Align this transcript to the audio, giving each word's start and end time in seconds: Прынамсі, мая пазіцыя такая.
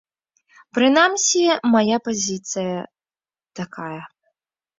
Прынамсі, 0.77 1.41
мая 1.73 1.97
пазіцыя 2.07 2.79
такая. 3.61 4.01